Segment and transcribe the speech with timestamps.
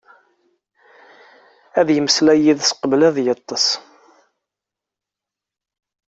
[1.79, 3.65] Ad yemmeslay yid-s qbel ad yeṭṭeṣ.